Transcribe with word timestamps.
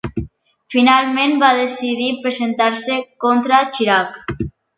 Finalment 0.75 1.35
va 1.43 1.49
decidir 1.57 2.07
presentar-se 2.25 2.97
contra 3.27 3.61
Chirac. 3.77 4.19